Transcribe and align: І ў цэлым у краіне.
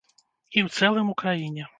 І 0.55 0.61
ў 0.65 0.79
цэлым 0.79 1.11
у 1.13 1.17
краіне. 1.23 1.69